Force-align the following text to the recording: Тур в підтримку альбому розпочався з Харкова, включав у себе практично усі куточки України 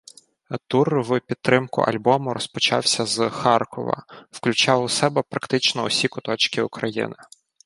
Тур 0.67 0.99
в 1.01 1.19
підтримку 1.19 1.81
альбому 1.81 2.33
розпочався 2.33 3.05
з 3.05 3.29
Харкова, 3.29 4.03
включав 4.31 4.83
у 4.83 4.89
себе 4.89 5.21
практично 5.29 5.83
усі 5.83 6.07
куточки 6.07 6.61
України 6.61 7.15